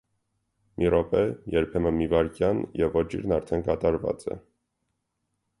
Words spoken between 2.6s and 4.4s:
և ոճիրն արդեն կատարված